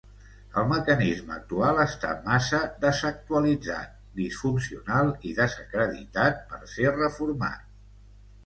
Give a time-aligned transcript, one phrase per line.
[0.59, 7.71] El mecanisme actual està massa desactualitzat, disfuncional i desacreditat per ser reformat.